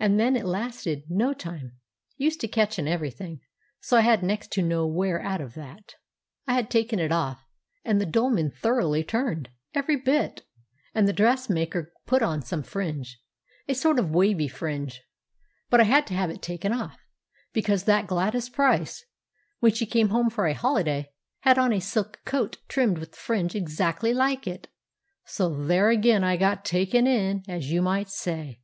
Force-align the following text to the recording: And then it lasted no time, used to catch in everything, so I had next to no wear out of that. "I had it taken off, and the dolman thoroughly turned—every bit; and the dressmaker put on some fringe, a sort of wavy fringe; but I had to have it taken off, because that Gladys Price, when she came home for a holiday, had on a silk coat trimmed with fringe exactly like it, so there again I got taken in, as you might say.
And 0.00 0.18
then 0.18 0.34
it 0.34 0.44
lasted 0.46 1.04
no 1.08 1.32
time, 1.32 1.76
used 2.16 2.40
to 2.40 2.48
catch 2.48 2.76
in 2.76 2.88
everything, 2.88 3.38
so 3.80 3.96
I 3.96 4.00
had 4.00 4.20
next 4.20 4.50
to 4.54 4.62
no 4.62 4.84
wear 4.84 5.22
out 5.22 5.40
of 5.40 5.54
that. 5.54 5.94
"I 6.48 6.54
had 6.54 6.64
it 6.64 6.70
taken 6.72 7.00
off, 7.12 7.46
and 7.84 8.00
the 8.00 8.04
dolman 8.04 8.50
thoroughly 8.50 9.04
turned—every 9.04 9.94
bit; 9.98 10.42
and 10.92 11.06
the 11.06 11.12
dressmaker 11.12 11.92
put 12.04 12.20
on 12.20 12.42
some 12.42 12.64
fringe, 12.64 13.20
a 13.68 13.74
sort 13.76 14.00
of 14.00 14.10
wavy 14.10 14.48
fringe; 14.48 15.00
but 15.70 15.78
I 15.78 15.84
had 15.84 16.08
to 16.08 16.14
have 16.14 16.30
it 16.30 16.42
taken 16.42 16.72
off, 16.72 16.98
because 17.52 17.84
that 17.84 18.08
Gladys 18.08 18.48
Price, 18.48 19.04
when 19.60 19.70
she 19.72 19.86
came 19.86 20.08
home 20.08 20.30
for 20.30 20.48
a 20.48 20.54
holiday, 20.54 21.12
had 21.42 21.58
on 21.58 21.72
a 21.72 21.78
silk 21.78 22.18
coat 22.24 22.56
trimmed 22.66 22.98
with 22.98 23.14
fringe 23.14 23.54
exactly 23.54 24.12
like 24.12 24.48
it, 24.48 24.66
so 25.26 25.48
there 25.54 25.90
again 25.90 26.24
I 26.24 26.36
got 26.36 26.64
taken 26.64 27.06
in, 27.06 27.44
as 27.46 27.70
you 27.70 27.82
might 27.82 28.08
say. 28.08 28.58